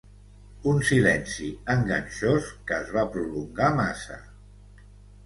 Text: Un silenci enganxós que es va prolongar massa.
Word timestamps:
Un 0.69 0.79
silenci 0.91 1.49
enganxós 1.73 2.47
que 2.71 2.79
es 2.85 2.89
va 2.97 3.05
prolongar 3.17 3.69
massa. 3.81 4.19